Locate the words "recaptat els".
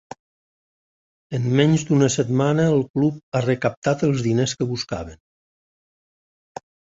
3.45-4.25